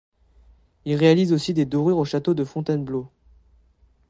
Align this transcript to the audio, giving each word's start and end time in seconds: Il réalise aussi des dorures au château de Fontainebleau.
Il 0.85 0.95
réalise 0.95 1.31
aussi 1.31 1.53
des 1.53 1.65
dorures 1.67 1.99
au 1.99 2.05
château 2.05 2.33
de 2.33 2.43
Fontainebleau. 2.43 3.07